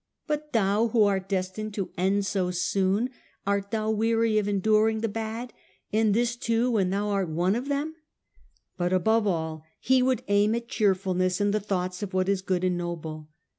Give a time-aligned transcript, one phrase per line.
[0.25, 3.11] But thou, who art destined to end so soon,
[3.45, 5.53] art thou weary of en during the bad,
[5.93, 7.95] and this too when thou art one of them 1'
[8.79, 12.63] But above all he would aim at cheerfulness in the thoughts of what is good
[12.63, 13.29] and noble.